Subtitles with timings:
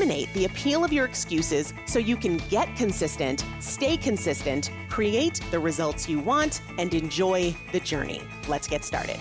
[0.00, 6.08] the appeal of your excuses so you can get consistent, stay consistent, create the results
[6.08, 8.20] you want, and enjoy the journey.
[8.46, 9.16] Let's get started.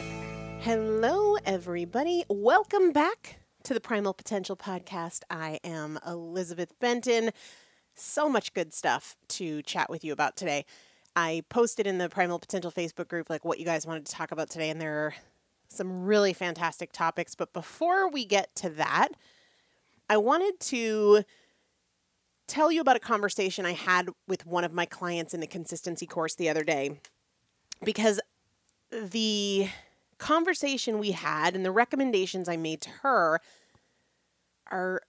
[0.60, 2.26] Hello, everybody.
[2.28, 5.22] Welcome back to the Primal Potential Podcast.
[5.30, 7.32] I am Elizabeth Benton.
[7.94, 10.66] So much good stuff to chat with you about today.
[11.16, 14.32] I posted in the Primal Potential Facebook group like what you guys wanted to talk
[14.32, 15.16] about today, and there are
[15.70, 17.34] some really fantastic topics.
[17.34, 19.10] But before we get to that,
[20.10, 21.24] I wanted to
[22.48, 26.06] tell you about a conversation I had with one of my clients in the consistency
[26.06, 27.00] course the other day
[27.84, 28.20] because
[28.92, 29.68] the
[30.18, 33.40] conversation we had and the recommendations I made to her
[34.70, 35.02] are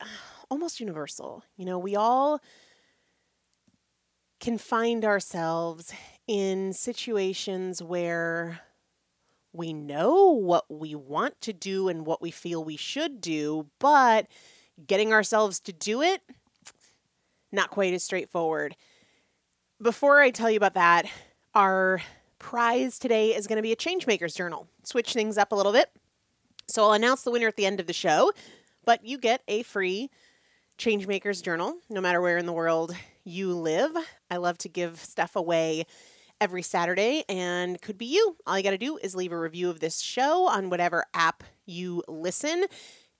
[0.50, 1.42] almost universal.
[1.56, 2.40] You know, we all
[4.40, 5.92] can find ourselves
[6.26, 8.60] in situations where
[9.54, 14.26] we know what we want to do and what we feel we should do, but
[14.86, 16.20] getting ourselves to do it,
[17.52, 18.74] not quite as straightforward.
[19.80, 21.06] Before I tell you about that,
[21.54, 22.02] our
[22.38, 24.66] prize today is going to be a Changemakers Journal.
[24.82, 25.88] Switch things up a little bit.
[26.66, 28.32] So I'll announce the winner at the end of the show,
[28.84, 30.10] but you get a free
[30.78, 33.92] Changemakers Journal no matter where in the world you live.
[34.30, 35.86] I love to give stuff away
[36.40, 38.36] every Saturday and could be you.
[38.46, 41.44] All you got to do is leave a review of this show on whatever app
[41.66, 42.64] you listen.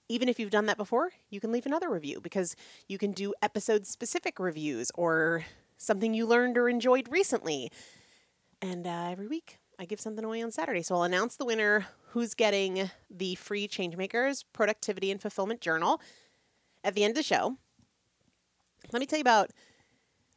[0.07, 2.55] Even if you've done that before, you can leave another review because
[2.87, 5.45] you can do episode specific reviews or
[5.77, 7.71] something you learned or enjoyed recently.
[8.61, 10.83] And uh, every week I give something away on Saturday.
[10.83, 15.99] So I'll announce the winner who's getting the free Changemakers Productivity and Fulfillment Journal
[16.83, 17.57] at the end of the show.
[18.91, 19.49] Let me tell you about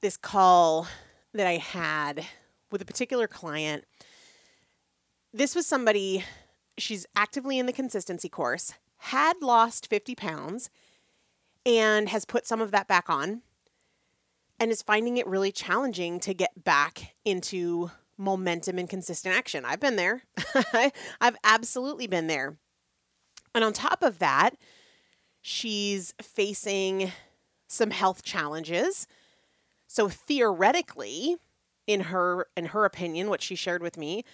[0.00, 0.86] this call
[1.34, 2.24] that I had
[2.70, 3.84] with a particular client.
[5.32, 6.24] This was somebody,
[6.76, 10.70] she's actively in the consistency course, had lost 50 pounds,
[11.66, 13.42] and has put some of that back on,
[14.58, 19.64] and is finding it really challenging to get back into momentum and consistent action.
[19.64, 20.22] I've been there.
[21.20, 22.56] I've absolutely been there.
[23.54, 24.50] And on top of that,
[25.40, 27.12] she's facing
[27.68, 29.06] some health challenges.
[29.86, 31.36] So theoretically,
[31.88, 34.24] in her in her opinion, what she shared with me,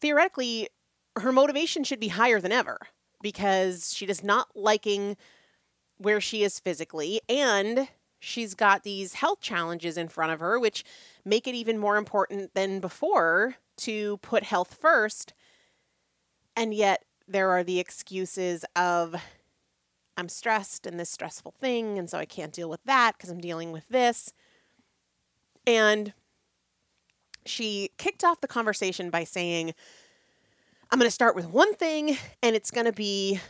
[0.00, 0.68] theoretically
[1.16, 2.78] her motivation should be higher than ever
[3.22, 5.16] because she does not liking
[5.96, 7.88] where she is physically and
[8.18, 10.84] she's got these health challenges in front of her which
[11.24, 15.32] make it even more important than before to put health first.
[16.56, 19.14] And yet there are the excuses of
[20.16, 23.40] I'm stressed in this stressful thing and so I can't deal with that because I'm
[23.40, 24.32] dealing with this.
[25.64, 26.12] And
[27.46, 29.74] she kicked off the conversation by saying,
[30.90, 33.40] I'm going to start with one thing, and it's going to be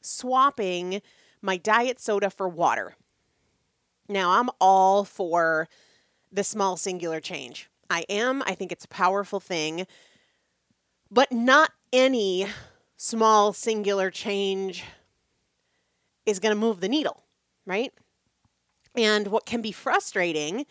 [0.00, 1.00] swapping
[1.40, 2.96] my diet soda for water.
[4.08, 5.68] Now, I'm all for
[6.32, 7.68] the small singular change.
[7.88, 8.42] I am.
[8.46, 9.86] I think it's a powerful thing,
[11.10, 12.46] but not any
[12.96, 14.84] small singular change
[16.26, 17.22] is going to move the needle,
[17.66, 17.92] right?
[18.96, 20.66] And what can be frustrating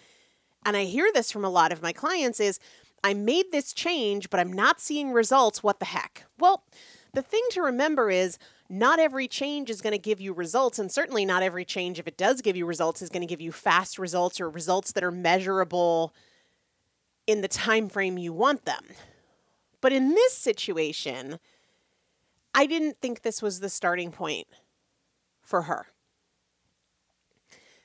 [0.65, 2.60] and I hear this from a lot of my clients is
[3.04, 5.62] I made this change, but I'm not seeing results.
[5.62, 6.25] What the heck?
[6.39, 6.63] Well,
[7.13, 8.38] the thing to remember is
[8.69, 12.07] not every change is going to give you results and certainly not every change if
[12.07, 15.04] it does give you results is going to give you fast results or results that
[15.04, 16.13] are measurable
[17.27, 18.83] in the time frame you want them.
[19.81, 21.40] But in this situation,
[22.54, 24.47] I didn't think this was the starting point
[25.42, 25.88] for her.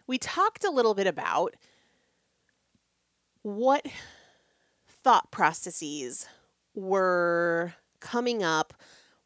[0.07, 1.55] We talked a little bit about
[3.43, 3.87] what
[5.03, 6.27] thought processes
[6.75, 8.75] were coming up?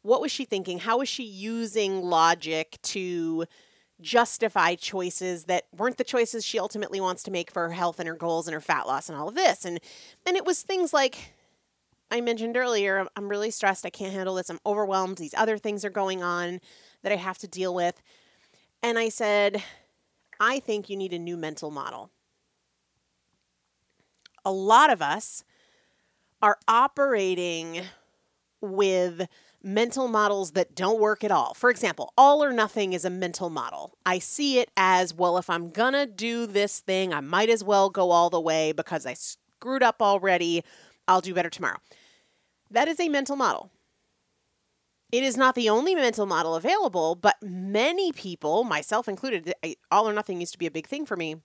[0.01, 0.79] What was she thinking?
[0.79, 3.45] How was she using logic to
[4.01, 8.07] justify choices that weren't the choices she ultimately wants to make for her health and
[8.07, 9.65] her goals and her fat loss and all of this?
[9.65, 9.79] And
[10.25, 11.33] and it was things like
[12.11, 13.85] I mentioned earlier, I'm really stressed.
[13.85, 14.49] I can't handle this.
[14.49, 15.17] I'm overwhelmed.
[15.17, 16.59] These other things are going on
[17.01, 18.01] that I have to deal with.
[18.83, 19.63] And I said,
[20.39, 22.11] I think you need a new mental model
[24.45, 25.43] a lot of us
[26.41, 27.81] are operating
[28.61, 29.27] with
[29.61, 31.53] mental models that don't work at all.
[31.53, 33.97] For example, all or nothing is a mental model.
[34.05, 37.89] I see it as well, if I'm gonna do this thing, I might as well
[37.89, 40.63] go all the way because I screwed up already.
[41.07, 41.77] I'll do better tomorrow.
[42.71, 43.69] That is a mental model.
[45.13, 49.53] It is not the only mental model available, but many people, myself included,
[49.91, 51.35] all or nothing used to be a big thing for me,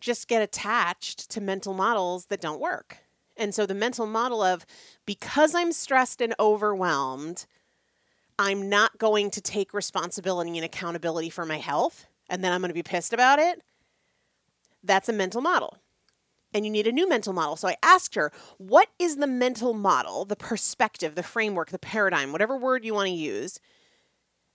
[0.00, 2.98] just get attached to mental models that don't work.
[3.36, 4.64] And so the mental model of
[5.04, 7.46] because I'm stressed and overwhelmed,
[8.38, 12.70] I'm not going to take responsibility and accountability for my health, and then I'm going
[12.70, 13.62] to be pissed about it.
[14.82, 15.78] That's a mental model
[16.56, 17.56] and you need a new mental model.
[17.56, 22.32] So I asked her, what is the mental model, the perspective, the framework, the paradigm,
[22.32, 23.60] whatever word you want to use,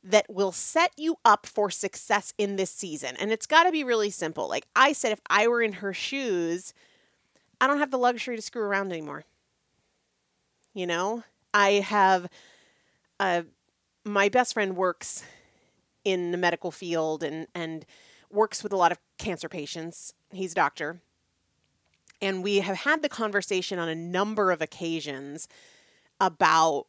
[0.04, 3.16] that will set you up for success in this season?
[3.20, 4.48] And it's got to be really simple.
[4.48, 6.74] Like I said, if I were in her shoes,
[7.60, 9.24] I don't have the luxury to screw around anymore.
[10.74, 12.30] You know, I have,
[13.20, 13.44] uh,
[14.06, 15.24] my best friend works
[16.04, 17.86] in the medical field and, and
[18.32, 20.14] works with a lot of cancer patients.
[20.32, 21.02] He's a doctor
[22.22, 25.48] and we have had the conversation on a number of occasions
[26.20, 26.86] about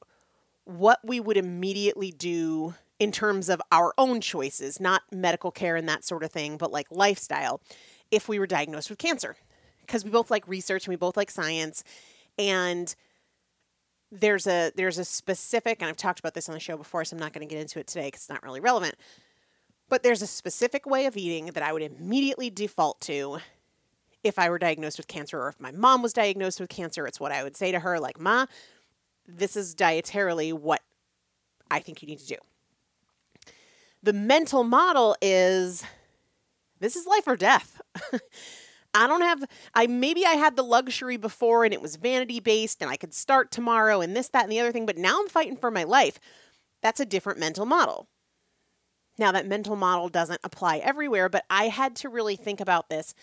[0.64, 5.88] what we would immediately do in terms of our own choices, not medical care and
[5.88, 7.60] that sort of thing, but like lifestyle,
[8.12, 9.34] if we were diagnosed with cancer.
[9.80, 11.82] Because we both like research and we both like science.
[12.38, 12.94] And
[14.12, 17.16] there's a there's a specific, and I've talked about this on the show before, so
[17.16, 18.94] I'm not going to get into it today because it's not really relevant.
[19.88, 23.38] But there's a specific way of eating that I would immediately default to
[24.22, 27.18] if I were diagnosed with cancer or if my mom was diagnosed with cancer, it's
[27.18, 28.46] what I would say to her like, "Ma,
[29.26, 30.82] this is dietarily what
[31.68, 32.36] I think you need to do."
[34.02, 35.84] The mental model is
[36.80, 37.80] this is life or death.
[38.94, 39.44] I don't have
[39.74, 43.14] I maybe I had the luxury before and it was vanity based and I could
[43.14, 45.84] start tomorrow and this that and the other thing, but now I'm fighting for my
[45.84, 46.18] life.
[46.82, 48.08] That's a different mental model.
[49.18, 53.14] Now that mental model doesn't apply everywhere, but I had to really think about this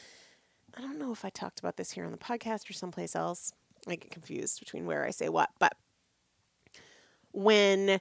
[0.77, 3.53] I don't know if I talked about this here on the podcast or someplace else.
[3.87, 5.49] I get confused between where I say what.
[5.59, 5.73] But
[7.31, 7.99] when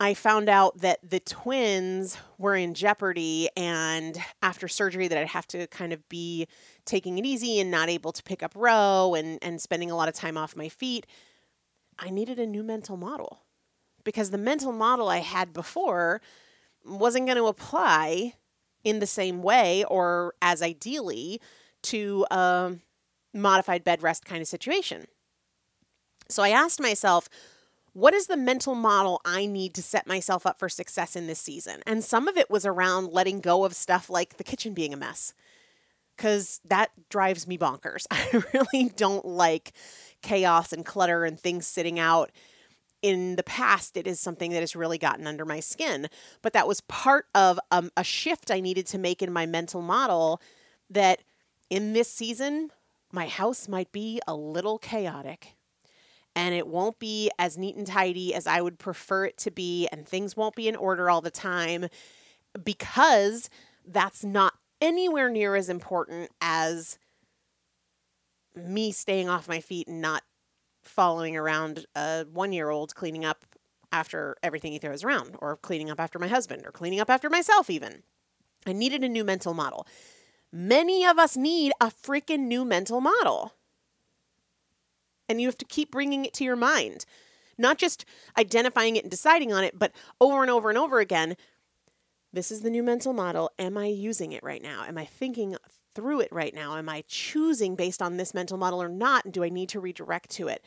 [0.00, 5.46] I found out that the twins were in jeopardy, and after surgery, that I'd have
[5.48, 6.48] to kind of be
[6.84, 10.14] taking it easy and not able to pick up Roman, and spending a lot of
[10.14, 11.06] time off my feet,
[11.98, 13.42] I needed a new mental model
[14.02, 16.20] because the mental model I had before
[16.84, 18.34] wasn't going to apply
[18.82, 21.40] in the same way or as ideally
[21.84, 22.72] to a
[23.32, 25.06] modified bed rest kind of situation.
[26.28, 27.28] So I asked myself,
[27.94, 31.38] what is the mental model I need to set myself up for success in this
[31.38, 31.80] season?
[31.86, 34.96] And some of it was around letting go of stuff like the kitchen being a
[34.96, 35.32] mess,
[36.16, 38.06] because that drives me bonkers.
[38.10, 39.72] I really don't like
[40.22, 42.30] chaos and clutter and things sitting out
[43.00, 46.08] in the past, it is something that has really gotten under my skin.
[46.40, 49.82] But that was part of um, a shift I needed to make in my mental
[49.82, 50.40] model
[50.88, 51.20] that
[51.68, 52.70] in this season,
[53.12, 55.53] my house might be a little chaotic
[56.36, 59.88] and it won't be as neat and tidy as I would prefer it to be,
[59.88, 61.88] and things won't be in order all the time
[62.62, 63.50] because
[63.86, 66.98] that's not anywhere near as important as
[68.54, 70.22] me staying off my feet and not
[70.82, 73.44] following around a one year old cleaning up
[73.92, 77.30] after everything he throws around, or cleaning up after my husband, or cleaning up after
[77.30, 78.02] myself, even.
[78.66, 79.86] I needed a new mental model.
[80.52, 83.54] Many of us need a freaking new mental model.
[85.28, 87.04] And you have to keep bringing it to your mind,
[87.56, 88.04] not just
[88.38, 91.36] identifying it and deciding on it, but over and over and over again.
[92.32, 93.52] This is the new mental model.
[93.58, 94.84] Am I using it right now?
[94.86, 95.56] Am I thinking
[95.94, 96.76] through it right now?
[96.76, 99.24] Am I choosing based on this mental model or not?
[99.24, 100.62] And do I need to redirect to it?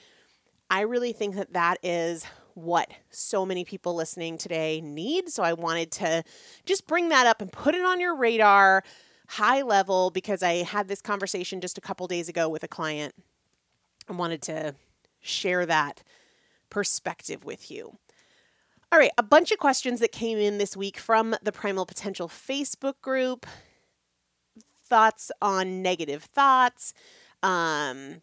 [0.69, 5.29] I really think that that is what so many people listening today need.
[5.29, 6.23] So I wanted to
[6.65, 8.83] just bring that up and put it on your radar
[9.27, 13.13] high level because I had this conversation just a couple days ago with a client
[14.07, 14.75] and wanted to
[15.19, 16.03] share that
[16.69, 17.97] perspective with you.
[18.91, 22.29] All right, a bunch of questions that came in this week from the Primal Potential
[22.29, 23.45] Facebook group
[24.85, 26.93] thoughts on negative thoughts,
[27.43, 28.21] um,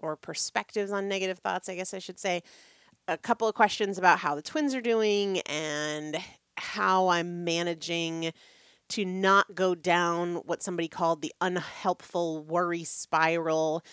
[0.00, 2.42] or perspectives on negative thoughts, I guess I should say.
[3.08, 6.16] A couple of questions about how the twins are doing and
[6.56, 8.32] how I'm managing
[8.88, 13.84] to not go down what somebody called the unhelpful worry spiral.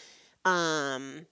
[0.45, 1.27] Um,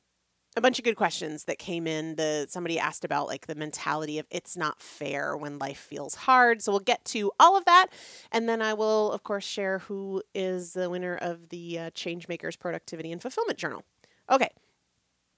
[0.58, 2.16] a bunch of good questions that came in.
[2.16, 6.62] The somebody asked about like the mentality of it's not fair when life feels hard.
[6.62, 7.88] So we'll get to all of that,
[8.32, 12.60] and then I will of course share who is the winner of the uh, Changemakers
[12.60, 13.84] Productivity and Fulfillment Journal.
[14.30, 14.50] Okay,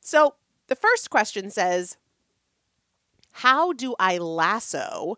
[0.01, 0.35] so
[0.67, 1.97] the first question says,
[3.33, 5.17] "How do I lasso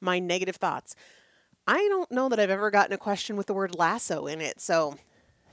[0.00, 0.94] my negative thoughts?"
[1.66, 4.60] I don't know that I've ever gotten a question with the word lasso in it,
[4.60, 4.96] so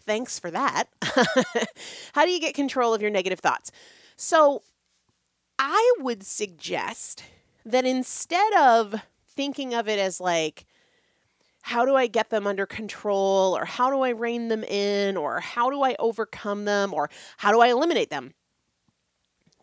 [0.05, 0.85] thanks for that.
[2.13, 3.71] How do you get control of your negative thoughts?
[4.15, 4.62] So,
[5.57, 7.24] I would suggest
[7.65, 8.95] that instead of
[9.27, 10.65] thinking of it as like,
[11.62, 15.39] how do I get them under control, or how do I rein them in, or
[15.39, 18.33] how do I overcome them, or how do I eliminate them?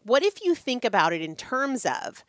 [0.03, 2.25] What if you think about it in terms of,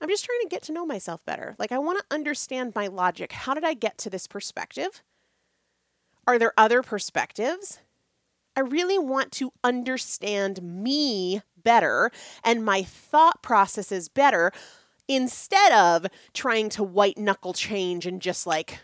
[0.00, 1.54] I'm just trying to get to know myself better.
[1.58, 3.32] Like, I want to understand my logic.
[3.32, 5.02] How did I get to this perspective?
[6.26, 7.78] Are there other perspectives?
[8.56, 12.10] I really want to understand me better
[12.42, 14.50] and my thought processes better
[15.08, 18.80] instead of trying to white knuckle change and just like,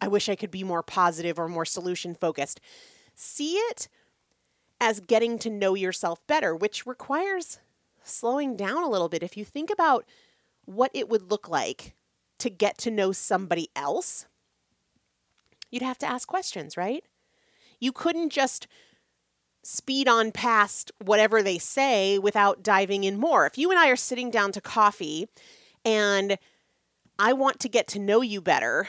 [0.00, 2.60] I wish I could be more positive or more solution focused.
[3.14, 3.88] See it
[4.80, 7.60] as getting to know yourself better, which requires
[8.02, 9.22] slowing down a little bit.
[9.22, 10.04] If you think about
[10.64, 11.94] what it would look like
[12.38, 14.26] to get to know somebody else,
[15.72, 17.02] you'd have to ask questions, right?
[17.80, 18.68] You couldn't just
[19.64, 23.46] speed on past whatever they say without diving in more.
[23.46, 25.28] If you and I are sitting down to coffee
[25.84, 26.38] and
[27.18, 28.88] I want to get to know you better,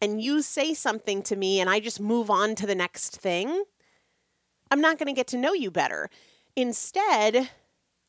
[0.00, 3.64] and you say something to me and I just move on to the next thing,
[4.70, 6.08] I'm not going to get to know you better.
[6.54, 7.50] Instead,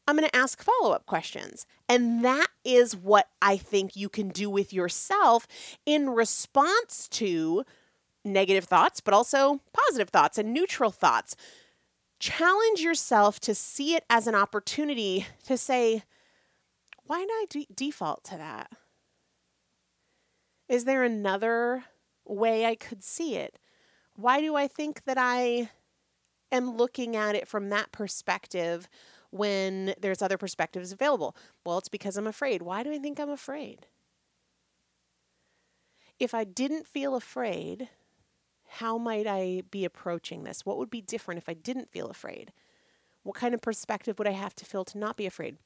[0.08, 1.66] I'm going to ask follow up questions.
[1.88, 5.48] And that is what I think you can do with yourself
[5.86, 7.64] in response to
[8.26, 11.36] negative thoughts, but also positive thoughts and neutral thoughts.
[12.20, 16.04] Challenge yourself to see it as an opportunity to say,
[17.06, 18.72] why did I de- default to that?
[20.68, 21.86] Is there another
[22.26, 23.58] way I could see it?
[24.16, 25.72] Why do I think that I
[26.52, 28.88] am looking at it from that perspective
[29.32, 31.36] when there's other perspectives available?
[31.66, 32.62] Well, it's because I'm afraid.
[32.62, 33.88] Why do I think I'm afraid?
[36.20, 37.90] If I didn't feel afraid,
[38.70, 40.66] how might I be approaching this?
[40.66, 42.54] What would be different if I didn't feel afraid?
[43.24, 45.58] What kind of perspective would I have to feel to not be afraid?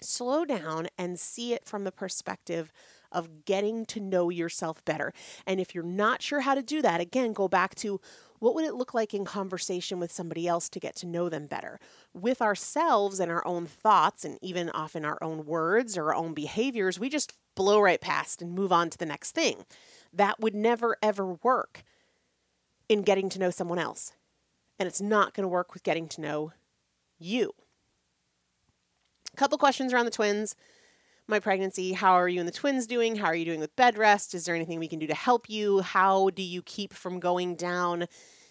[0.00, 2.72] Slow down and see it from the perspective
[3.10, 5.12] of getting to know yourself better.
[5.46, 8.00] And if you're not sure how to do that, again, go back to
[8.40, 11.46] what would it look like in conversation with somebody else to get to know them
[11.46, 11.78] better?
[12.12, 16.34] With ourselves and our own thoughts, and even often our own words or our own
[16.34, 19.64] behaviors, we just blow right past and move on to the next thing.
[20.12, 21.84] That would never, ever work
[22.88, 24.12] in getting to know someone else.
[24.78, 26.52] And it's not going to work with getting to know
[27.18, 27.52] you.
[29.32, 30.54] A couple questions around the twins.
[31.26, 33.16] My pregnancy, how are you and the twins doing?
[33.16, 34.34] How are you doing with bed rest?
[34.34, 35.80] Is there anything we can do to help you?
[35.80, 38.06] How do you keep from going down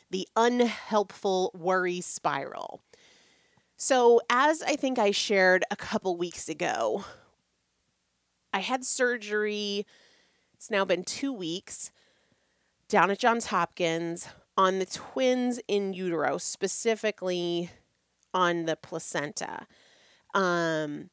[0.09, 2.81] the unhelpful worry spiral?
[3.77, 7.05] So, as I think I shared a couple weeks ago,
[8.51, 9.85] I had surgery.
[10.53, 11.91] It's now been two weeks
[12.93, 17.71] down at Johns Hopkins on the twins in utero, specifically
[18.35, 19.65] on the placenta.
[20.35, 21.09] Um,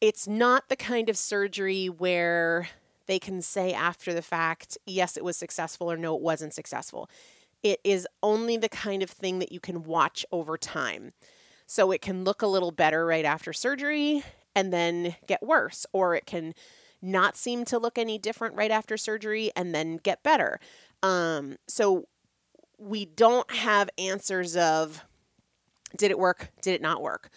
[0.00, 2.68] it's not the kind of surgery where
[3.06, 7.10] they can say after the fact, yes, it was successful or no, it wasn't successful.
[7.64, 11.12] It is only the kind of thing that you can watch over time.
[11.66, 14.22] So it can look a little better right after surgery
[14.54, 16.54] and then get worse, or it can
[17.04, 20.58] not seem to look any different right after surgery and then get better.
[21.02, 22.08] Um, so
[22.78, 25.04] we don't have answers of
[25.96, 27.30] did it work, did it not work.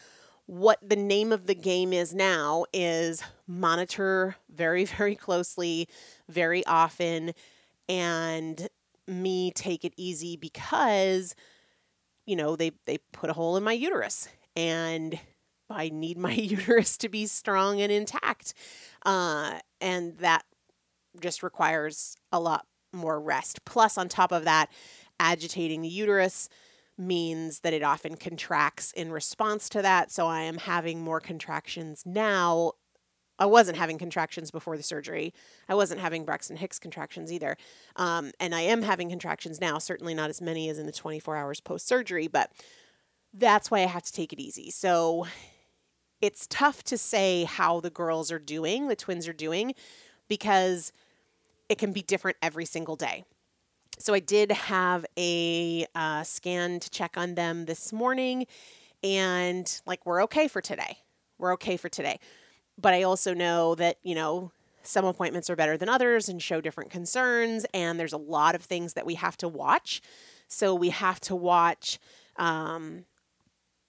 [0.46, 5.90] What the name of the game is now is monitor very, very closely,
[6.30, 7.34] very often,
[7.90, 8.70] and
[9.06, 11.36] me take it easy because,
[12.26, 15.20] you know, they, they put a hole in my uterus and
[15.70, 18.54] I need my uterus to be strong and intact.
[19.06, 20.44] Uh, and that
[21.22, 23.64] just requires a lot more rest.
[23.66, 24.70] Plus, on top of that,
[25.20, 26.50] agitating the uterus
[26.98, 30.12] means that it often contracts in response to that.
[30.12, 32.74] So I am having more contractions now.
[33.40, 35.32] I wasn't having contractions before the surgery.
[35.70, 37.56] I wasn't having Braxton Hicks contractions either.
[37.96, 41.36] Um, and I am having contractions now, certainly not as many as in the 24
[41.36, 42.52] hours post surgery, but
[43.32, 44.72] that's why I have to take it easy.
[44.72, 45.28] So
[46.22, 49.74] it's tough to say how the girls are doing, the twins are doing,
[50.28, 50.92] because
[51.70, 53.24] it can be different every single day.
[54.00, 58.46] So I did have a uh, scan to check on them this morning,
[59.04, 61.00] and like we're okay for today.
[61.38, 62.20] We're okay for today.
[62.80, 64.52] But I also know that, you know,
[64.84, 68.62] some appointments are better than others and show different concerns, and there's a lot of
[68.62, 70.02] things that we have to watch.
[70.48, 72.00] So we have to watch
[72.38, 73.06] um,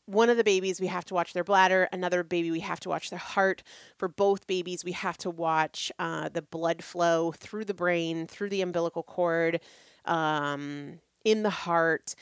[0.09, 1.89] one of the babies, we have to watch their bladder.
[1.93, 3.63] Another baby, we have to watch their heart.
[3.99, 8.49] For both babies, we have to watch uh, the blood flow through the brain, through
[8.49, 9.61] the umbilical cord,
[10.05, 12.15] um, in the heart,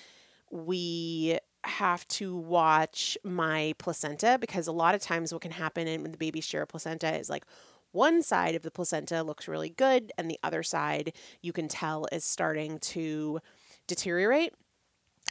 [0.50, 6.10] we have to watch my placenta because a lot of times what can happen when
[6.10, 7.44] the babies share a placenta is like
[7.92, 12.06] one side of the placenta looks really good and the other side you can tell
[12.12, 13.40] is starting to
[13.86, 14.52] deteriorate.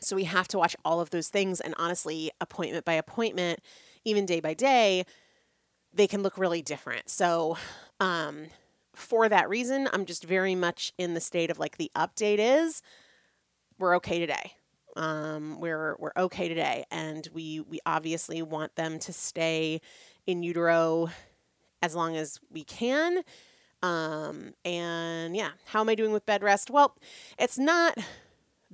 [0.05, 3.59] So we have to watch all of those things and honestly, appointment by appointment,
[4.03, 5.05] even day by day,
[5.93, 7.09] they can look really different.
[7.09, 7.57] So
[7.99, 8.47] um
[8.93, 12.81] for that reason, I'm just very much in the state of like the update is
[13.77, 14.53] we're okay today.
[14.95, 19.81] Um, we're we're okay today, and we we obviously want them to stay
[20.25, 21.09] in utero
[21.81, 23.21] as long as we can.
[23.83, 26.71] Um, and yeah, how am I doing with bed rest?
[26.71, 26.95] Well,
[27.37, 27.97] it's not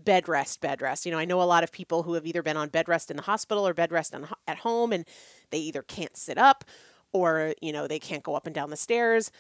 [0.03, 1.05] bed rest, bed rest.
[1.05, 3.09] You know, I know a lot of people who have either been on bed rest
[3.11, 5.05] in the hospital or bed rest on, at home, and
[5.49, 6.65] they either can't sit up
[7.13, 9.31] or you know they can't go up and down the stairs.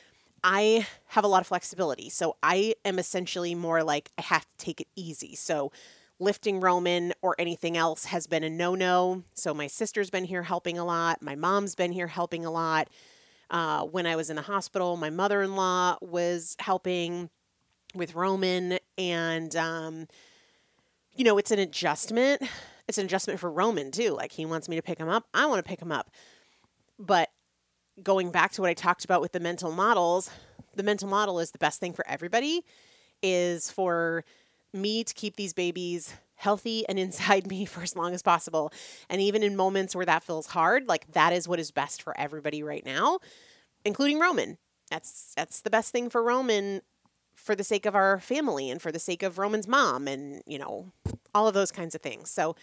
[0.43, 2.09] I have a lot of flexibility.
[2.09, 5.35] So I am essentially more like I have to take it easy.
[5.35, 5.71] So
[6.19, 9.23] lifting Roman or anything else has been a no no.
[9.33, 11.21] So my sister's been here helping a lot.
[11.21, 12.89] My mom's been here helping a lot.
[13.49, 17.29] Uh, when I was in the hospital, my mother in law was helping
[17.93, 18.79] with Roman.
[18.97, 20.07] And, um,
[21.21, 22.41] you know, it's an adjustment.
[22.87, 24.09] It's an adjustment for Roman too.
[24.09, 25.27] Like he wants me to pick him up.
[25.35, 26.09] I want to pick him up.
[26.97, 27.29] But
[28.01, 30.31] going back to what I talked about with the mental models,
[30.75, 32.65] the mental model is the best thing for everybody
[33.21, 34.25] is for
[34.73, 38.73] me to keep these babies healthy and inside me for as long as possible.
[39.07, 42.19] And even in moments where that feels hard, like that is what is best for
[42.19, 43.19] everybody right now,
[43.85, 44.57] including Roman.
[44.89, 46.81] That's that's the best thing for Roman
[47.41, 50.59] for the sake of our family and for the sake of Roman's mom and, you
[50.59, 50.91] know,
[51.33, 52.29] all of those kinds of things.
[52.29, 52.55] So,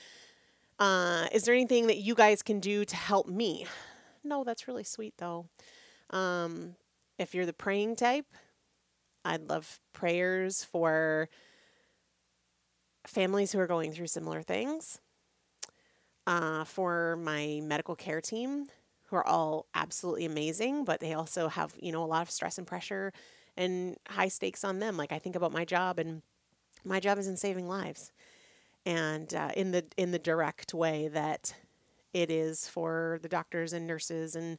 [0.79, 3.67] uh, is there anything that you guys can do to help me?
[4.23, 5.47] No, that's really sweet though.
[6.11, 6.77] Um,
[7.19, 8.27] if you're the praying type,
[9.25, 11.29] I'd love prayers for
[13.07, 15.01] families who are going through similar things.
[16.27, 18.67] Uh, for my medical care team,
[19.07, 22.59] who are all absolutely amazing, but they also have, you know, a lot of stress
[22.59, 23.15] and pressure
[23.59, 24.97] and high stakes on them.
[24.97, 26.23] Like I think about my job, and
[26.85, 28.13] my job is in saving lives,
[28.87, 31.55] and uh, in the in the direct way that
[32.15, 34.59] it is for the doctors and nurses and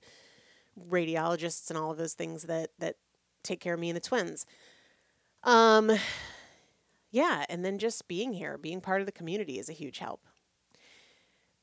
[0.90, 2.96] radiologists and all of those things that that
[3.44, 4.46] take care of me and the twins.
[5.44, 5.92] Um
[7.12, 10.22] yeah, and then just being here, being part of the community is a huge help.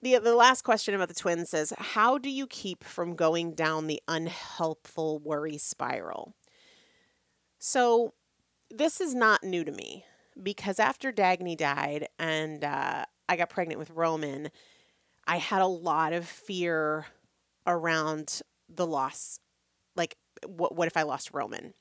[0.02, 3.86] The, the last question about the twins says, How do you keep from going down
[3.86, 6.35] the unhelpful worry spiral?
[7.58, 8.14] So,
[8.70, 10.04] this is not new to me
[10.42, 14.50] because after Dagny died and uh, I got pregnant with Roman,
[15.26, 17.06] I had a lot of fear
[17.66, 19.38] around the loss.
[19.94, 20.16] Like,
[20.46, 21.74] what what if I lost Roman?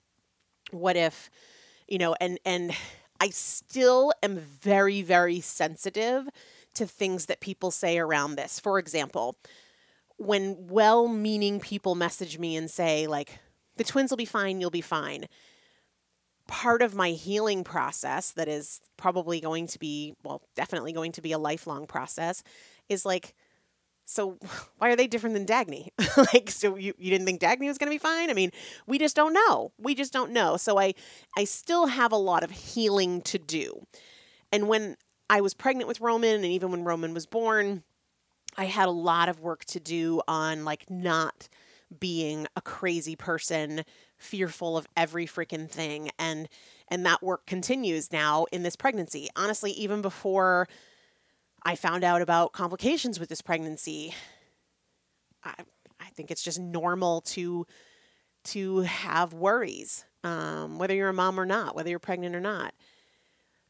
[0.71, 1.29] What if,
[1.87, 2.71] you know, and and
[3.19, 6.27] I still am very very sensitive
[6.75, 8.59] to things that people say around this.
[8.59, 9.37] For example,
[10.17, 13.39] when well-meaning people message me and say like,
[13.77, 15.25] "The twins will be fine, you'll be fine."
[16.47, 21.21] Part of my healing process that is probably going to be, well, definitely going to
[21.21, 22.43] be a lifelong process
[22.89, 23.33] is like,
[24.05, 24.37] so
[24.77, 25.89] why are they different than Dagny?
[26.33, 28.29] like, so you, you didn't think Dagny was going to be fine?
[28.29, 28.51] I mean,
[28.87, 29.71] we just don't know.
[29.79, 30.57] We just don't know.
[30.57, 30.93] So I,
[31.37, 33.85] I still have a lot of healing to do.
[34.51, 34.97] And when
[35.29, 37.83] I was pregnant with Roman and even when Roman was born,
[38.57, 41.49] I had a lot of work to do on like not
[41.99, 43.83] being a crazy person,
[44.17, 46.09] fearful of every freaking thing.
[46.17, 46.49] And,
[46.87, 49.29] and that work continues now in this pregnancy.
[49.35, 50.67] Honestly, even before
[51.65, 54.13] I found out about complications with this pregnancy.
[55.43, 55.53] I,
[55.99, 57.65] I think it's just normal to
[58.45, 62.75] to have worries, um, whether you're a mom or not, whether you're pregnant or not.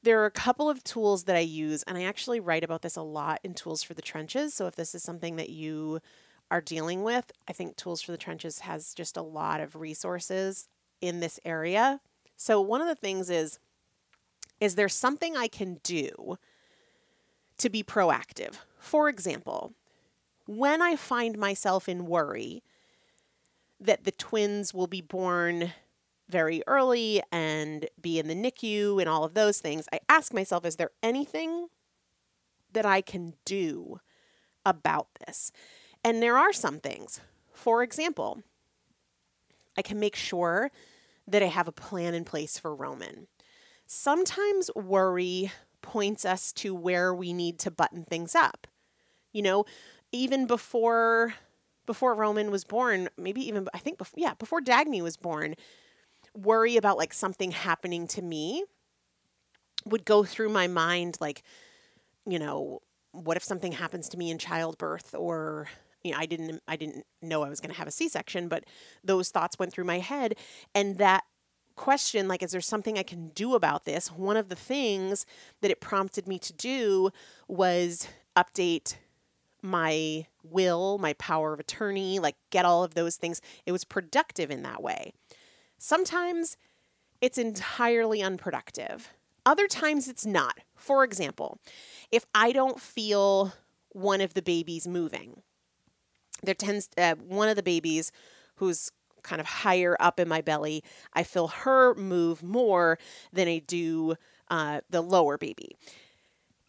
[0.03, 2.97] There are a couple of tools that I use, and I actually write about this
[2.97, 4.53] a lot in Tools for the Trenches.
[4.53, 6.01] So if this is something that you
[6.51, 10.67] are dealing with, I think Tools for the Trenches has just a lot of resources
[11.01, 12.01] in this area.
[12.37, 13.59] So one of the things is
[14.61, 16.37] is there something I can do
[17.57, 18.55] to be proactive.
[18.79, 19.73] For example,
[20.45, 22.63] when I find myself in worry
[23.79, 25.73] that the twins will be born
[26.29, 30.65] very early and be in the NICU and all of those things, I ask myself,
[30.65, 31.67] is there anything
[32.71, 33.99] that I can do
[34.65, 35.51] about this?
[36.05, 37.19] And there are some things.
[37.51, 38.43] For example,
[39.75, 40.69] I can make sure
[41.27, 43.25] that I have a plan in place for Roman.
[43.87, 48.67] Sometimes worry points us to where we need to button things up.
[49.33, 49.65] You know,
[50.11, 51.33] even before
[51.87, 55.55] before Roman was born, maybe even I think before, yeah, before Dagny was born,
[56.35, 58.63] worry about like something happening to me
[59.85, 61.41] would go through my mind like,
[62.27, 65.67] you know, what if something happens to me in childbirth or
[66.05, 68.63] you know, I didn't I didn't know I was going to have a C-section, but
[69.03, 70.35] those thoughts went through my head
[70.73, 71.23] and that
[71.75, 74.09] question like is there something I can do about this?
[74.11, 75.25] One of the things
[75.61, 77.09] that it prompted me to do
[77.47, 78.95] was update
[79.61, 83.41] my will, my power of attorney, like get all of those things.
[83.65, 85.11] It was productive in that way.
[85.79, 86.55] Sometimes
[87.19, 89.09] it's entirely unproductive.
[89.45, 90.59] Other times it's not.
[90.75, 91.59] For example,
[92.11, 93.53] if I don't feel
[93.89, 95.41] one of the babies moving,
[96.43, 98.11] there tends uh, one of the babies
[98.55, 98.91] who's
[99.23, 102.99] kind of higher up in my belly, I feel her move more
[103.33, 104.15] than I do
[104.49, 105.75] uh, the lower baby.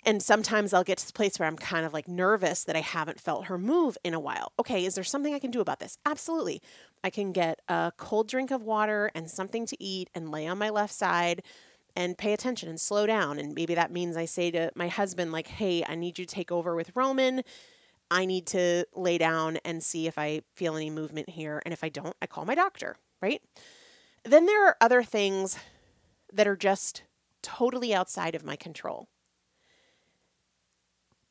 [0.06, 2.80] And sometimes I'll get to the place where I'm kind of like nervous that I
[2.80, 4.52] haven't felt her move in a while.
[4.58, 5.98] Okay, is there something I can do about this?
[6.06, 6.62] Absolutely.
[7.02, 10.58] I can get a cold drink of water and something to eat and lay on
[10.58, 11.42] my left side
[11.96, 13.38] and pay attention and slow down.
[13.38, 16.34] And maybe that means I say to my husband, like, hey, I need you to
[16.34, 17.42] take over with Roman.
[18.10, 21.60] I need to lay down and see if I feel any movement here.
[21.64, 23.42] And if I don't, I call my doctor, right?
[24.24, 25.58] Then there are other things
[26.32, 27.02] that are just
[27.42, 29.08] totally outside of my control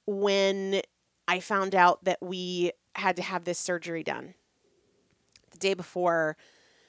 [0.06, 0.82] when
[1.28, 4.36] I found out that we had to have this surgery done
[5.52, 6.38] the day before,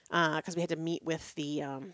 [0.08, 1.92] because uh, we had to meet with the um,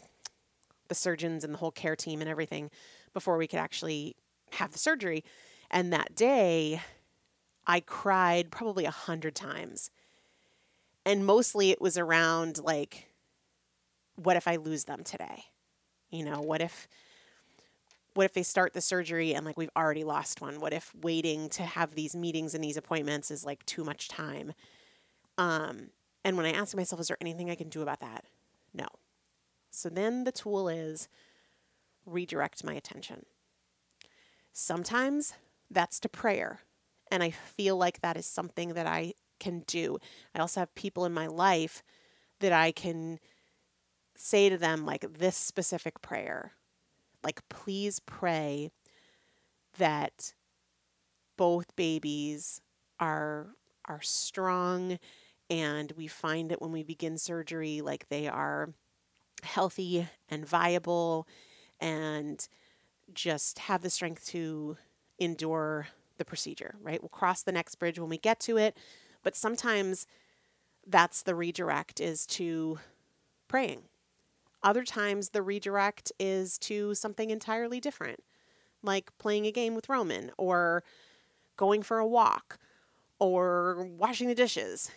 [0.89, 2.71] the surgeons and the whole care team and everything
[3.15, 4.17] before we could actually
[4.53, 5.25] have the surgery.
[5.71, 6.83] And that day,
[7.67, 9.91] I cried probably a hundred times,
[11.05, 13.09] and mostly it was around like,
[14.17, 15.45] what if I lose them today?
[16.11, 16.89] You know, what if
[18.15, 20.61] what if they start the surgery and like we've already lost one?
[20.61, 24.53] What if waiting to have these meetings and these appointments is like too much time?
[25.39, 25.89] Um,
[26.25, 28.25] and when I ask myself, is there anything I can do about that?
[28.75, 28.87] No.
[29.71, 31.09] So then the tool is
[32.05, 33.25] redirect my attention.
[34.53, 35.33] Sometimes
[35.71, 36.61] that's to prayer.
[37.13, 39.99] And I feel like that is something that I can do.
[40.35, 41.85] I also have people in my life
[42.41, 43.21] that I can
[44.17, 46.53] say to them, like, this specific prayer
[47.25, 48.71] like please pray
[49.79, 50.35] that
[51.37, 52.61] both babies
[53.01, 53.49] are
[53.87, 54.99] are strong
[55.51, 58.71] and we find that when we begin surgery like they are
[59.43, 61.27] healthy and viable
[61.81, 62.49] and
[63.13, 64.77] just have the strength to
[65.19, 67.01] endure the procedure, right?
[67.01, 68.77] We'll cross the next bridge when we get to it,
[69.23, 70.07] but sometimes
[70.87, 72.79] that's the redirect is to
[73.49, 73.83] praying
[74.63, 78.23] other times, the redirect is to something entirely different,
[78.83, 80.85] like playing a game with Roman or
[81.57, 82.59] going for a walk
[83.19, 84.91] or washing the dishes,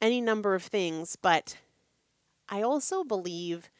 [0.00, 1.16] any number of things.
[1.16, 1.58] But
[2.48, 3.70] I also believe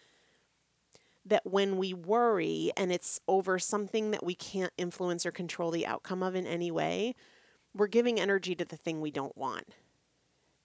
[1.30, 5.86] that when we worry and it's over something that we can't influence or control the
[5.86, 7.14] outcome of in any way,
[7.74, 9.64] we're giving energy to the thing we don't want.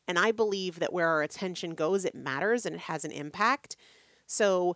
[0.08, 3.76] And I believe that where our attention goes, it matters and it has an impact.
[4.28, 4.76] So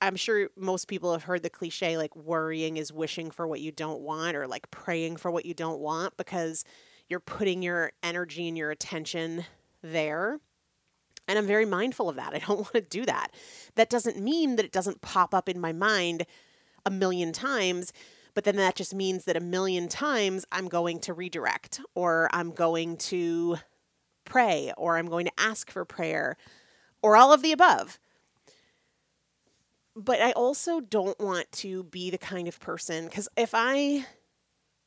[0.00, 3.72] I'm sure most people have heard the cliche like worrying is wishing for what you
[3.72, 6.64] don't want or like praying for what you don't want because
[7.08, 9.44] you're putting your energy and your attention
[9.82, 10.40] there.
[11.32, 12.34] And I'm very mindful of that.
[12.34, 13.32] I don't want to do that.
[13.74, 16.26] That doesn't mean that it doesn't pop up in my mind
[16.84, 17.92] a million times,
[18.34, 22.50] but then that just means that a million times I'm going to redirect or I'm
[22.50, 23.56] going to
[24.24, 26.36] pray or I'm going to ask for prayer
[27.02, 27.98] or all of the above
[29.94, 34.06] but I also don't want to be the kind of person because if I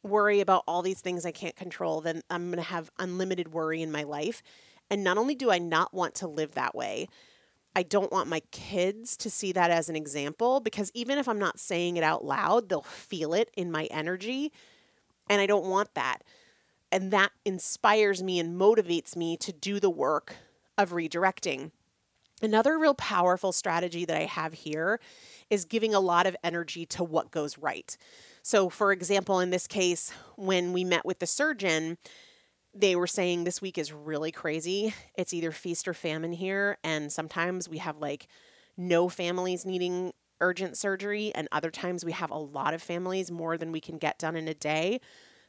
[0.03, 3.81] worry about all these things I can't control, then I'm going to have unlimited worry
[3.81, 4.41] in my life.
[4.89, 7.07] And not only do I not want to live that way,
[7.75, 11.39] I don't want my kids to see that as an example because even if I'm
[11.39, 14.53] not saying it out loud, they'll feel it in my energy.
[15.29, 16.19] And I don't want that.
[16.91, 20.35] And that inspires me and motivates me to do the work
[20.77, 21.71] of redirecting.
[22.41, 24.99] Another real powerful strategy that I have here
[25.49, 27.97] is giving a lot of energy to what goes right.
[28.41, 31.97] So, for example, in this case, when we met with the surgeon,
[32.75, 34.93] they were saying this week is really crazy.
[35.15, 36.77] It's either feast or famine here.
[36.83, 38.27] And sometimes we have like
[38.77, 40.11] no families needing
[40.41, 43.97] urgent surgery, and other times we have a lot of families, more than we can
[43.97, 44.99] get done in a day.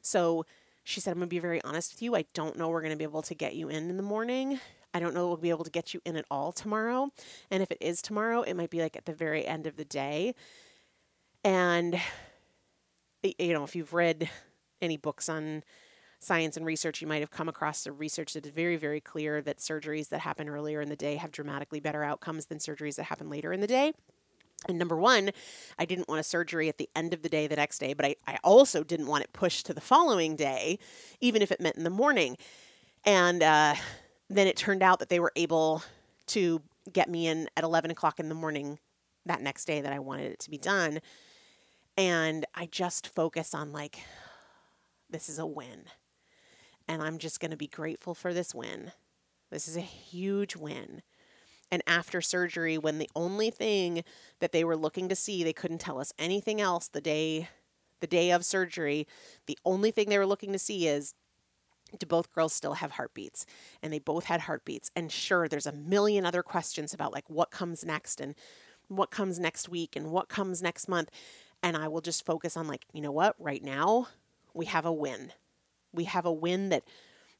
[0.00, 0.46] So,
[0.84, 2.14] she said, I'm going to be very honest with you.
[2.14, 4.60] I don't know we're going to be able to get you in in the morning.
[4.94, 7.10] I don't know we'll be able to get you in at all tomorrow.
[7.50, 9.84] And if it is tomorrow, it might be like at the very end of the
[9.84, 10.36] day.
[11.42, 12.00] And,
[13.24, 14.30] you know, if you've read
[14.80, 15.64] any books on
[16.18, 19.42] science and research, you might have come across the research that is very, very clear
[19.42, 23.04] that surgeries that happen earlier in the day have dramatically better outcomes than surgeries that
[23.04, 23.92] happen later in the day.
[24.68, 25.30] And number one,
[25.78, 28.06] I didn't want a surgery at the end of the day the next day, but
[28.06, 30.78] I, I also didn't want it pushed to the following day,
[31.20, 32.36] even if it meant in the morning.
[33.04, 33.74] And uh,
[34.28, 35.82] then it turned out that they were able
[36.28, 38.78] to get me in at 11 o'clock in the morning
[39.26, 41.00] that next day that I wanted it to be done.
[41.96, 43.98] And I just focus on, like,
[45.08, 45.84] this is a win.
[46.88, 48.92] And I'm just going to be grateful for this win.
[49.50, 51.02] This is a huge win.
[51.70, 54.04] And after surgery, when the only thing
[54.40, 57.48] that they were looking to see, they couldn't tell us anything else the day
[58.00, 59.06] the day of surgery,
[59.46, 61.14] the only thing they were looking to see is
[61.98, 63.46] do both girls still have heartbeats?
[63.82, 64.90] And they both had heartbeats.
[64.94, 68.34] And sure, there's a million other questions about like what comes next and
[68.88, 71.10] what comes next week and what comes next month.
[71.62, 73.34] And I will just focus on like, you know what?
[73.38, 74.08] Right now,
[74.52, 75.32] we have a win.
[75.92, 76.84] We have a win that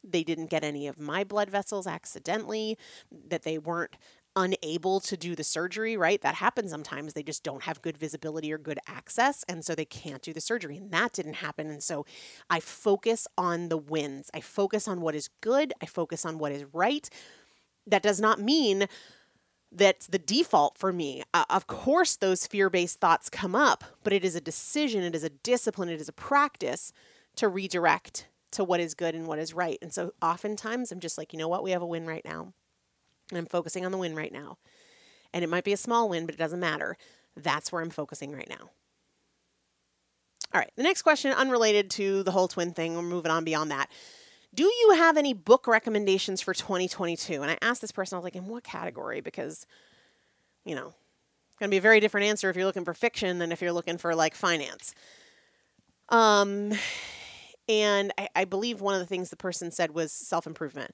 [0.02, 2.78] they didn't get any of my blood vessels accidentally,
[3.28, 3.96] that they weren't
[4.36, 6.20] unable to do the surgery, right?
[6.20, 7.14] That happens sometimes.
[7.14, 9.44] They just don't have good visibility or good access.
[9.48, 10.76] And so they can't do the surgery.
[10.76, 11.68] And that didn't happen.
[11.70, 12.04] And so
[12.50, 14.30] I focus on the wins.
[14.34, 15.72] I focus on what is good.
[15.82, 17.08] I focus on what is right.
[17.86, 18.86] That does not mean
[19.72, 21.22] that's the default for me.
[21.32, 25.14] Uh, of course, those fear based thoughts come up, but it is a decision, it
[25.14, 26.92] is a discipline, it is a practice
[27.36, 29.78] to redirect to what is good and what is right.
[29.82, 31.62] And so oftentimes I'm just like, you know what?
[31.62, 32.52] We have a win right now.
[33.30, 34.58] And I'm focusing on the win right now.
[35.32, 36.96] And it might be a small win, but it doesn't matter.
[37.36, 38.70] That's where I'm focusing right now.
[40.54, 43.70] All right, the next question, unrelated to the whole twin thing, we're moving on beyond
[43.72, 43.90] that.
[44.54, 47.42] Do you have any book recommendations for 2022?
[47.42, 49.20] And I asked this person, I was like, in what category?
[49.20, 49.66] Because,
[50.64, 50.94] you know,
[51.56, 53.60] it's going to be a very different answer if you're looking for fiction than if
[53.60, 54.94] you're looking for like finance.
[56.08, 56.72] Um,
[57.68, 60.92] and I, I believe one of the things the person said was self improvement.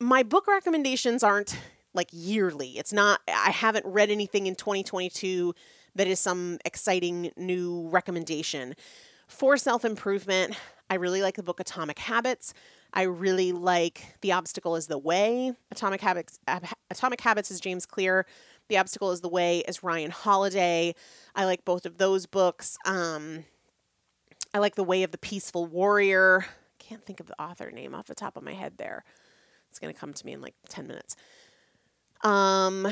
[0.00, 1.58] My book recommendations aren't
[1.94, 2.78] like yearly.
[2.78, 5.54] It's not, I haven't read anything in 2022
[5.96, 8.74] that is some exciting new recommendation.
[9.26, 10.56] For self improvement,
[10.88, 12.54] I really like the book Atomic Habits.
[12.94, 15.52] I really like The Obstacle is the Way.
[15.70, 16.38] Atomic Habits
[16.90, 18.24] Atomic Habits is James Clear.
[18.68, 20.94] The Obstacle is the Way is Ryan Holiday.
[21.34, 22.78] I like both of those books.
[22.86, 23.44] Um,
[24.54, 26.46] I like The Way of the Peaceful Warrior.
[26.78, 29.04] Can't think of the author name off the top of my head there.
[29.70, 31.16] It's going to come to me in like 10 minutes.
[32.22, 32.88] Um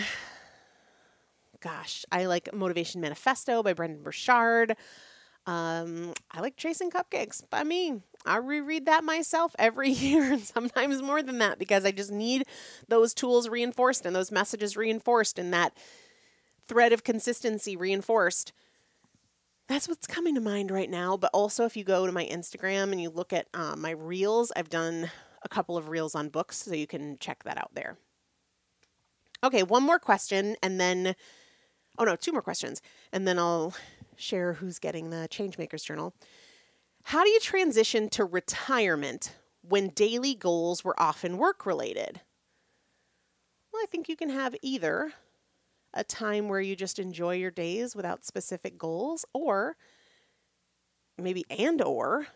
[1.61, 4.77] gosh, I like Motivation Manifesto by Brendon Burchard.
[5.47, 8.03] Um, I like Chasing Cupcakes by me.
[8.25, 12.47] I reread that myself every year and sometimes more than that because I just need
[12.89, 15.73] those tools reinforced and those messages reinforced and that
[16.67, 18.53] thread of consistency reinforced.
[19.69, 21.17] That's what's coming to mind right now.
[21.17, 24.53] But also, if you go to my Instagram and you look at uh, my reels,
[24.55, 25.11] I've done
[25.43, 27.97] a couple of reels on books, so you can check that out there.
[29.45, 31.15] Okay, one more question, and then,
[31.99, 32.81] oh no, two more questions,
[33.13, 33.75] and then I'll
[34.17, 36.15] share who's getting the Changemakers Journal.
[37.05, 42.23] How do you transition to retirement when daily goals were often work related?
[43.73, 45.13] Well, I think you can have either
[45.97, 49.77] a time where you just enjoy your days without specific goals, or
[51.19, 52.27] maybe and or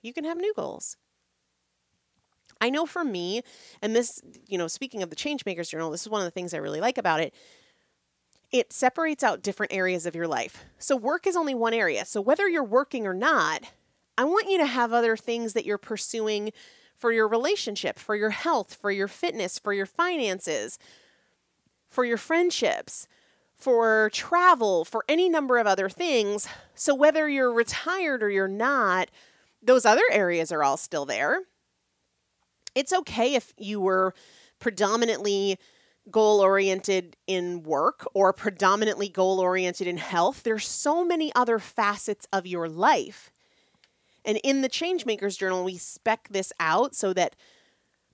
[0.00, 0.96] you can have new goals.
[2.60, 3.42] I know for me,
[3.82, 6.54] and this, you know, speaking of the Changemakers Journal, this is one of the things
[6.54, 7.34] I really like about it.
[8.52, 10.64] It separates out different areas of your life.
[10.78, 12.04] So, work is only one area.
[12.04, 13.62] So, whether you're working or not,
[14.16, 16.52] I want you to have other things that you're pursuing
[16.96, 20.78] for your relationship, for your health, for your fitness, for your finances,
[21.92, 23.06] for your friendships,
[23.54, 26.48] for travel, for any number of other things.
[26.74, 29.10] So, whether you're retired or you're not,
[29.62, 31.42] those other areas are all still there
[32.74, 34.14] it's okay if you were
[34.58, 35.58] predominantly
[36.10, 40.42] goal oriented in work or predominantly goal oriented in health.
[40.42, 43.30] There's so many other facets of your life.
[44.24, 47.36] And in the Changemakers Journal, we spec this out so that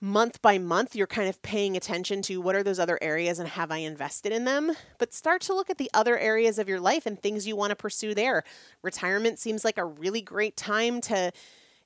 [0.01, 3.49] month by month you're kind of paying attention to what are those other areas and
[3.49, 4.73] have I invested in them?
[4.99, 7.71] But start to look at the other areas of your life and things you want
[7.71, 8.45] to pursue there.
[8.83, 11.33] Retirement seems like a really great time to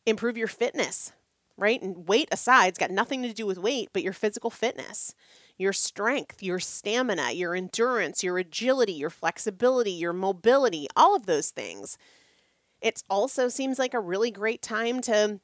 [0.07, 1.12] improve your fitness
[1.57, 1.83] right?
[1.83, 5.14] And weight aside, it's got nothing to do with weight, but your physical fitness,
[5.59, 11.51] your strength, your stamina, your endurance, your agility, your flexibility, your mobility, all of those
[11.51, 11.98] things.
[12.81, 15.40] It also seems like a really great time to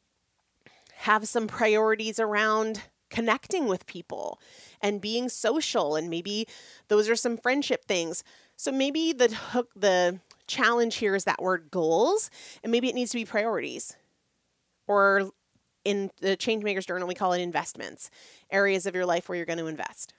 [0.99, 4.41] have some priorities around connecting with people
[4.83, 6.47] and being social and maybe
[6.89, 8.25] those are some friendship things.
[8.57, 10.19] So maybe the hook the
[10.49, 12.31] challenge here is that word goals
[12.63, 13.97] and maybe it needs to be priorities
[14.89, 15.31] or
[15.85, 18.11] in the Changemakers Journal, we call it investments,
[18.51, 20.13] areas of your life where you're going to invest.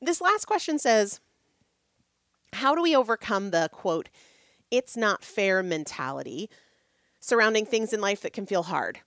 [0.00, 1.20] This last question says
[2.52, 4.10] How do we overcome the quote,
[4.70, 6.50] it's not fair mentality
[7.24, 9.00] surrounding things in life that can feel hard?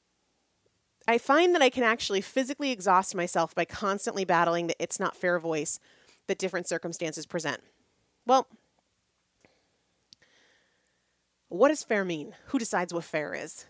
[1.07, 5.15] I find that I can actually physically exhaust myself by constantly battling the it's not
[5.15, 5.79] fair voice
[6.27, 7.61] that different circumstances present.
[8.25, 8.47] Well,
[11.47, 12.35] what does fair mean?
[12.47, 13.65] Who decides what fair is?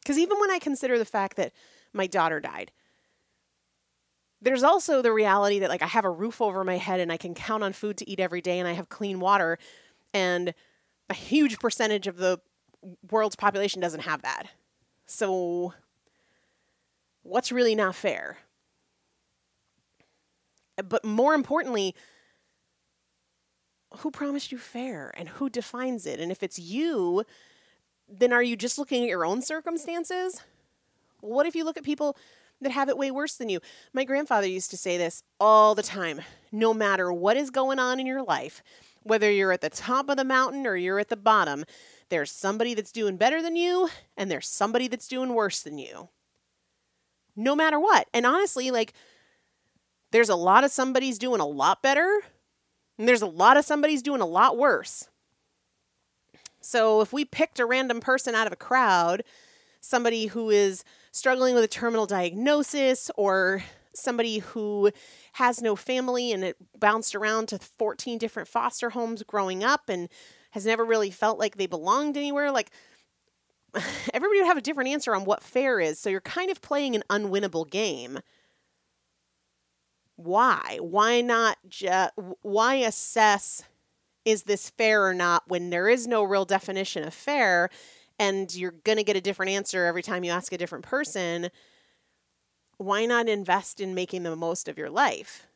[0.00, 1.52] Because even when I consider the fact that
[1.92, 2.70] my daughter died,
[4.40, 7.16] there's also the reality that like I have a roof over my head and I
[7.16, 9.58] can count on food to eat every day and I have clean water
[10.14, 10.54] and
[11.10, 12.38] a huge percentage of the
[13.10, 14.48] world's population doesn't have that.
[15.06, 15.74] So
[17.22, 18.38] what's really not fair?
[20.76, 21.94] But more importantly,
[23.98, 26.20] who promised you fair and who defines it?
[26.20, 27.24] And if it's you,
[28.08, 30.42] then are you just looking at your own circumstances?
[31.20, 32.16] What if you look at people
[32.60, 33.60] that have it way worse than you?
[33.92, 36.20] My grandfather used to say this all the time
[36.52, 38.62] no matter what is going on in your life,
[39.06, 41.64] whether you're at the top of the mountain or you're at the bottom,
[42.08, 46.08] there's somebody that's doing better than you and there's somebody that's doing worse than you.
[47.34, 48.08] No matter what.
[48.14, 48.92] And honestly, like,
[50.10, 52.22] there's a lot of somebody's doing a lot better
[52.98, 55.08] and there's a lot of somebody's doing a lot worse.
[56.60, 59.22] So if we picked a random person out of a crowd,
[59.80, 63.62] somebody who is struggling with a terminal diagnosis or
[63.96, 64.90] somebody who
[65.34, 70.08] has no family and it bounced around to 14 different foster homes growing up and
[70.52, 72.70] has never really felt like they belonged anywhere like
[74.14, 76.94] everybody would have a different answer on what fair is so you're kind of playing
[76.94, 78.18] an unwinnable game
[80.16, 80.78] why?
[80.80, 83.62] Why not just why assess
[84.24, 87.70] is this fair or not when there is no real definition of fair
[88.18, 91.50] and you're going to get a different answer every time you ask a different person?
[92.78, 95.46] Why not invest in making the most of your life?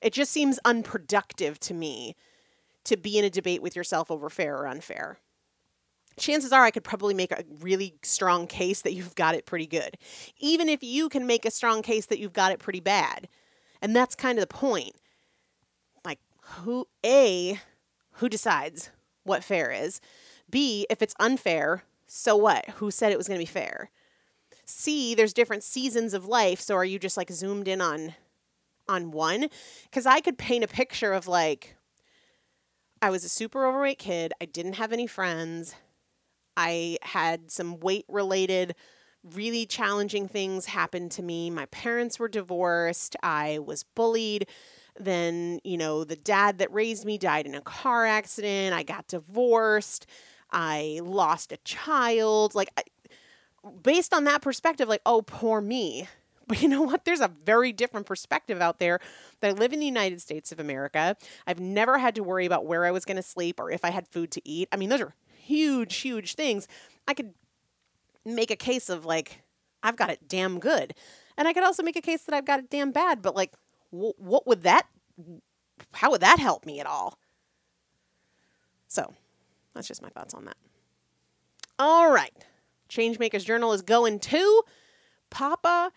[0.00, 2.14] It just seems unproductive to me
[2.84, 5.18] to be in a debate with yourself over fair or unfair.
[6.18, 9.66] Chances are I could probably make a really strong case that you've got it pretty
[9.66, 9.96] good.
[10.38, 13.28] Even if you can make a strong case that you've got it pretty bad
[13.84, 14.94] and that's kind of the point.
[16.06, 17.60] Like, who, A,
[18.12, 18.88] who decides
[19.24, 20.00] what fair is?
[20.48, 22.66] B, if it's unfair, so what?
[22.76, 23.90] Who said it was going to be fair?
[24.68, 28.14] C, there's different seasons of life, so are you just like zoomed in on
[28.88, 29.48] on one?
[29.92, 31.76] Cuz I could paint a picture of like
[33.02, 35.74] I was a super overweight kid, I didn't have any friends.
[36.56, 38.74] I had some weight related
[39.24, 41.50] really challenging things happened to me.
[41.50, 43.16] My parents were divorced.
[43.22, 44.48] I was bullied.
[44.98, 48.74] Then, you know, the dad that raised me died in a car accident.
[48.74, 50.06] I got divorced.
[50.52, 52.54] I lost a child.
[52.54, 52.82] Like, I,
[53.82, 56.08] based on that perspective, like, oh, poor me.
[56.46, 57.06] But you know what?
[57.06, 59.00] There's a very different perspective out there
[59.40, 61.16] that I live in the United States of America.
[61.46, 63.88] I've never had to worry about where I was going to sleep or if I
[63.88, 64.68] had food to eat.
[64.70, 66.68] I mean, those are huge, huge things.
[67.08, 67.32] I could
[68.26, 69.40] make a case of like
[69.82, 70.94] I've got it damn good,
[71.36, 73.20] and I could also make a case that I've got it damn bad.
[73.22, 73.52] But like,
[73.90, 74.86] wh- what would that?
[75.92, 77.18] How would that help me at all?
[78.88, 79.12] So,
[79.74, 80.56] that's just my thoughts on that.
[81.78, 82.32] All right,
[82.88, 84.62] Changemakers Journal is going to
[85.30, 85.92] Poppa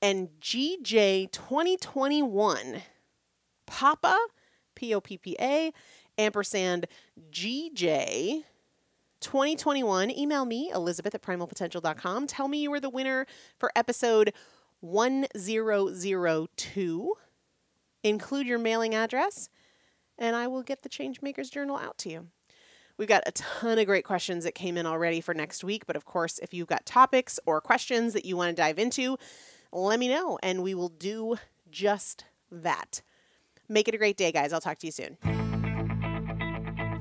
[0.00, 2.82] and GJ 2021.
[3.66, 4.18] Poppa,
[4.74, 5.72] P O P P A,
[6.18, 6.86] ampersand
[7.30, 8.44] GJ
[9.22, 12.26] 2021, email me, Elizabeth at primalpotential.com.
[12.26, 13.24] Tell me you were the winner
[13.56, 14.34] for episode
[14.80, 17.14] 1002.
[18.04, 19.48] Include your mailing address,
[20.18, 22.26] and I will get the Changemakers Journal out to you.
[22.98, 25.96] We've got a ton of great questions that came in already for next week, but
[25.96, 29.16] of course, if you've got topics or questions that you want to dive into,
[29.72, 31.36] let me know, and we will do
[31.70, 33.00] just that.
[33.68, 34.52] Make it a great day, guys.
[34.52, 35.16] I'll talk to you soon.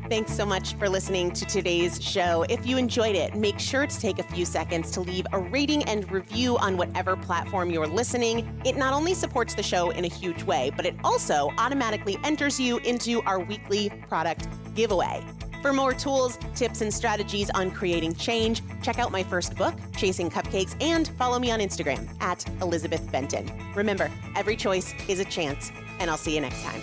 [0.09, 2.45] Thanks so much for listening to today's show.
[2.49, 5.83] If you enjoyed it, make sure to take a few seconds to leave a rating
[5.83, 8.61] and review on whatever platform you're listening.
[8.65, 12.59] It not only supports the show in a huge way, but it also automatically enters
[12.59, 15.23] you into our weekly product giveaway.
[15.61, 20.29] For more tools, tips, and strategies on creating change, check out my first book, Chasing
[20.29, 23.51] Cupcakes, and follow me on Instagram at Elizabeth Benton.
[23.75, 26.81] Remember, every choice is a chance, and I'll see you next time.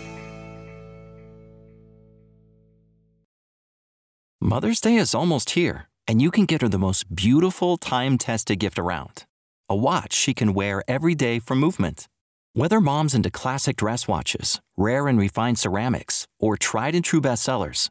[4.41, 8.61] Mother's Day is almost here, and you can get her the most beautiful time tested
[8.61, 9.24] gift around
[9.68, 12.09] a watch she can wear every day from Movement.
[12.55, 17.91] Whether mom's into classic dress watches, rare and refined ceramics, or tried and true bestsellers,